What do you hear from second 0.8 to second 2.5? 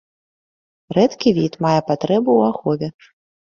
Рэдкі від, мае патрэбу